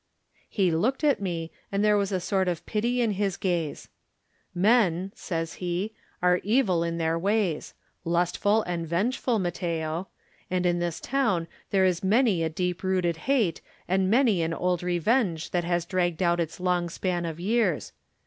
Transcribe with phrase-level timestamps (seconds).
[0.49, 3.87] He looked at me and there was a sort of pity in his gaze.
[4.55, 5.93] "Men, says he,
[6.23, 7.75] "are evil in their ways.
[8.03, 10.07] Lustful and revengeful, Matteo.
[10.49, 14.81] And in this town there is many a deep rooted hate and many an old
[14.81, 17.91] revenge that has dragged out its long span of years.